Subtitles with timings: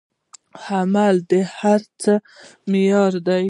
[0.69, 2.13] عمل د هر څه
[2.71, 3.39] معیار دی.